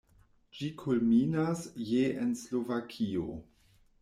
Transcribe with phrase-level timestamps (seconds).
[0.59, 3.29] Ĝi kulminas je en Slovakio.